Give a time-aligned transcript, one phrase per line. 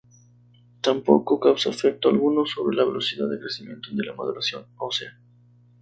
[0.87, 5.15] Tampoco causa efecto alguno sobre la velocidad de crecimiento ni la maduración ósea.